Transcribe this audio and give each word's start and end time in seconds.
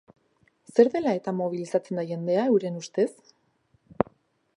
Zer 0.77 0.87
dela-eta 0.95 1.33
mobilizatzen 1.41 2.01
da 2.01 2.05
jendea, 2.13 2.47
euren 2.55 2.81
ustez? 2.81 3.09